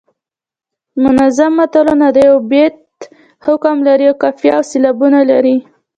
[1.03, 2.77] منظوم متلونه د یوه بیت
[3.45, 5.57] حکم لري او قافیه او سیلابونه لري